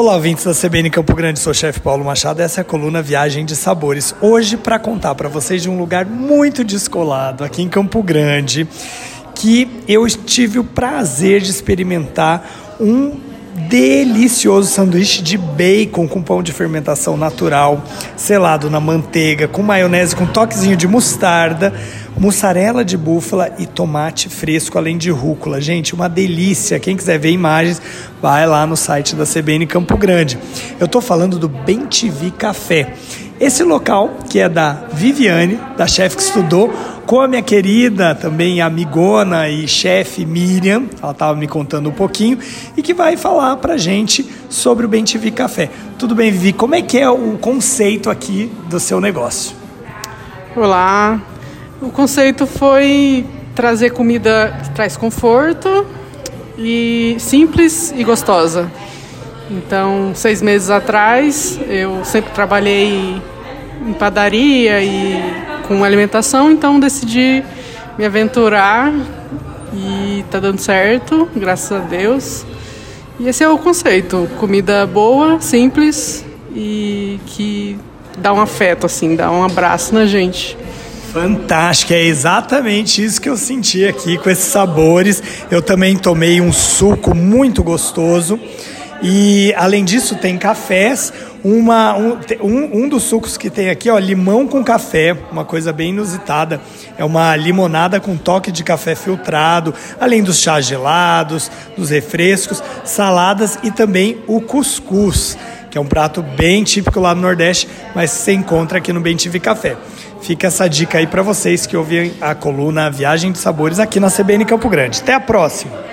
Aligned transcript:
Olá, 0.00 0.14
ouvintes 0.14 0.44
da 0.44 0.54
CBN 0.54 0.90
Campo 0.90 1.12
Grande, 1.12 1.40
sou 1.40 1.50
o 1.50 1.54
chefe 1.54 1.80
Paulo 1.80 2.04
Machado. 2.04 2.40
Essa 2.40 2.60
é 2.60 2.62
a 2.62 2.64
coluna 2.64 3.02
Viagem 3.02 3.44
de 3.44 3.56
Sabores. 3.56 4.14
Hoje, 4.20 4.56
para 4.56 4.78
contar 4.78 5.12
para 5.16 5.28
vocês 5.28 5.60
de 5.60 5.68
um 5.68 5.76
lugar 5.76 6.06
muito 6.06 6.62
descolado 6.62 7.42
aqui 7.42 7.62
em 7.62 7.68
Campo 7.68 8.00
Grande, 8.00 8.64
que 9.34 9.68
eu 9.88 10.06
tive 10.06 10.60
o 10.60 10.62
prazer 10.62 11.40
de 11.40 11.50
experimentar 11.50 12.48
um 12.78 13.18
delicioso 13.68 14.70
sanduíche 14.70 15.20
de 15.20 15.36
bacon 15.36 16.06
com 16.06 16.22
pão 16.22 16.44
de 16.44 16.52
fermentação 16.52 17.16
natural, 17.16 17.82
selado 18.16 18.70
na 18.70 18.78
manteiga, 18.78 19.48
com 19.48 19.62
maionese 19.62 20.14
com 20.14 20.26
toquezinho 20.26 20.76
de 20.76 20.86
mostarda, 20.86 21.74
mussarela 22.18 22.84
de 22.84 22.96
búfala 22.96 23.54
e 23.58 23.66
tomate 23.66 24.28
fresco, 24.28 24.76
além 24.76 24.98
de 24.98 25.10
rúcula. 25.10 25.60
Gente, 25.60 25.94
uma 25.94 26.08
delícia. 26.08 26.78
Quem 26.80 26.96
quiser 26.96 27.18
ver 27.18 27.30
imagens, 27.30 27.80
vai 28.20 28.46
lá 28.46 28.66
no 28.66 28.76
site 28.76 29.14
da 29.14 29.24
CBN 29.24 29.66
Campo 29.66 29.96
Grande. 29.96 30.38
Eu 30.80 30.86
estou 30.86 31.00
falando 31.00 31.38
do 31.38 31.48
Bem 31.48 31.86
TV 31.86 32.30
Café. 32.32 32.94
Esse 33.40 33.62
local, 33.62 34.16
que 34.28 34.40
é 34.40 34.48
da 34.48 34.72
Viviane, 34.92 35.60
da 35.76 35.86
chefe 35.86 36.16
que 36.16 36.22
estudou, 36.22 36.72
com 37.06 37.20
a 37.20 37.28
minha 37.28 37.40
querida, 37.40 38.12
também 38.12 38.60
amigona 38.60 39.48
e 39.48 39.68
chefe 39.68 40.26
Miriam, 40.26 40.86
ela 41.00 41.12
estava 41.12 41.38
me 41.38 41.46
contando 41.46 41.88
um 41.88 41.92
pouquinho, 41.92 42.36
e 42.76 42.82
que 42.82 42.92
vai 42.92 43.16
falar 43.16 43.56
para 43.58 43.78
gente 43.78 44.28
sobre 44.50 44.84
o 44.84 44.88
Bem 44.88 45.04
TV 45.04 45.30
Café. 45.30 45.70
Tudo 45.96 46.16
bem, 46.16 46.32
Vivi? 46.32 46.52
Como 46.52 46.74
é 46.74 46.82
que 46.82 46.98
é 46.98 47.08
o 47.08 47.38
conceito 47.38 48.10
aqui 48.10 48.50
do 48.68 48.80
seu 48.80 49.00
negócio? 49.00 49.54
Olá, 50.56 51.20
o 51.80 51.90
conceito 51.90 52.46
foi 52.46 53.24
trazer 53.54 53.90
comida 53.90 54.56
que 54.62 54.70
traz 54.70 54.96
conforto 54.96 55.86
e 56.56 57.16
simples 57.18 57.92
e 57.96 58.02
gostosa. 58.02 58.70
Então, 59.50 60.12
seis 60.14 60.42
meses 60.42 60.70
atrás, 60.70 61.58
eu 61.68 62.04
sempre 62.04 62.32
trabalhei 62.32 63.22
em 63.86 63.92
padaria 63.94 64.82
e 64.82 65.22
com 65.66 65.82
alimentação, 65.84 66.50
então 66.50 66.78
decidi 66.80 67.42
me 67.96 68.04
aventurar 68.04 68.92
e 69.72 70.24
tá 70.30 70.40
dando 70.40 70.58
certo, 70.58 71.28
graças 71.34 71.72
a 71.72 71.78
Deus. 71.78 72.44
E 73.20 73.28
esse 73.28 73.42
é 73.42 73.48
o 73.48 73.56
conceito: 73.56 74.28
comida 74.38 74.86
boa, 74.86 75.40
simples 75.40 76.24
e 76.54 77.20
que 77.26 77.78
dá 78.18 78.32
um 78.32 78.40
afeto, 78.40 78.86
assim, 78.86 79.14
dá 79.14 79.30
um 79.30 79.44
abraço 79.44 79.94
na 79.94 80.06
gente. 80.06 80.56
Fantástico, 81.12 81.94
é 81.94 82.02
exatamente 82.02 83.02
isso 83.02 83.20
que 83.20 83.28
eu 83.30 83.36
senti 83.36 83.86
aqui 83.86 84.18
com 84.18 84.28
esses 84.28 84.44
sabores. 84.44 85.22
Eu 85.50 85.62
também 85.62 85.96
tomei 85.96 86.40
um 86.40 86.52
suco 86.52 87.14
muito 87.14 87.62
gostoso. 87.62 88.38
E 89.02 89.54
além 89.56 89.84
disso, 89.84 90.16
tem 90.16 90.36
cafés. 90.36 91.12
Uma, 91.42 91.96
um, 91.96 92.18
um, 92.82 92.88
dos 92.88 93.04
sucos 93.04 93.36
que 93.36 93.48
tem 93.48 93.70
aqui, 93.70 93.88
ó, 93.88 93.96
limão 93.96 94.46
com 94.46 94.62
café, 94.64 95.16
uma 95.30 95.44
coisa 95.44 95.72
bem 95.72 95.90
inusitada. 95.90 96.60
É 96.96 97.04
uma 97.04 97.34
limonada 97.36 98.00
com 98.00 98.16
toque 98.16 98.50
de 98.50 98.64
café 98.64 98.96
filtrado, 98.96 99.72
além 100.00 100.22
dos 100.22 100.38
chás 100.38 100.66
gelados, 100.66 101.48
dos 101.76 101.90
refrescos, 101.90 102.62
saladas 102.84 103.56
e 103.62 103.70
também 103.70 104.18
o 104.26 104.40
cuscuz, 104.40 105.38
que 105.78 105.80
é 105.80 105.80
um 105.80 105.86
prato 105.86 106.22
bem 106.22 106.64
típico 106.64 106.98
lá 106.98 107.14
no 107.14 107.20
Nordeste, 107.20 107.68
mas 107.94 108.10
você 108.10 108.32
encontra 108.32 108.78
aqui 108.78 108.92
no 108.92 109.00
Bem 109.00 109.14
Tive 109.14 109.38
Café. 109.38 109.76
Fica 110.20 110.48
essa 110.48 110.68
dica 110.68 110.98
aí 110.98 111.06
para 111.06 111.22
vocês 111.22 111.66
que 111.66 111.76
ouvem 111.76 112.14
a 112.20 112.34
coluna 112.34 112.90
Viagem 112.90 113.30
de 113.30 113.38
Sabores 113.38 113.78
aqui 113.78 114.00
na 114.00 114.10
CBN 114.10 114.44
Campo 114.44 114.68
Grande. 114.68 115.00
Até 115.00 115.14
a 115.14 115.20
próxima! 115.20 115.87